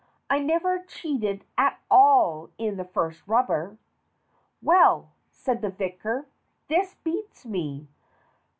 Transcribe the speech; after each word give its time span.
"I 0.31 0.39
never 0.39 0.79
cheated 0.79 1.45
at 1.59 1.79
all 1.91 2.49
in 2.57 2.77
the 2.77 2.85
first 2.85 3.21
rubber." 3.27 3.77
"Well," 4.59 5.11
said 5.29 5.61
the 5.61 5.69
vicar, 5.69 6.25
"this 6.69 6.95
beats 7.03 7.45
me. 7.45 7.87